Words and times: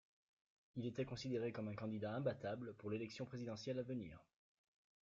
Il 0.77 0.87
était 0.87 1.05
considéré 1.05 1.51
comme 1.51 1.67
un 1.67 1.75
candidat 1.75 2.13
imbattable 2.15 2.73
pour 2.73 2.89
l'élection 2.89 3.23
présidentielle 3.27 3.77
à 3.77 3.83
venir. 3.83 4.19